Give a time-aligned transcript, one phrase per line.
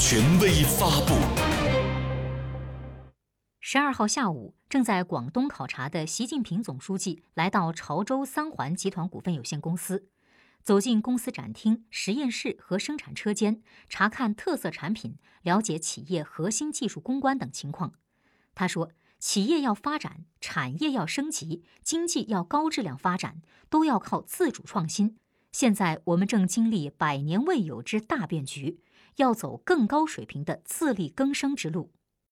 [0.00, 1.14] 权威发布。
[3.58, 10.06] 十二号下午，正在广东考察的习近平总书记来到潮州三环集团股份有限公司，
[10.62, 17.94] 走进公司展厅、实验室和生产车间，查看特色产品，了解企业核心技术攻关等情况。
[18.54, 18.92] 他说。
[19.20, 25.16] 企业要发展，产业要升级，经济要高质量发展，都要靠自主创新。
[25.52, 28.80] 现在我们正经历百年未有之大变局，
[29.16, 31.90] 要走更高水平的自力更生之路。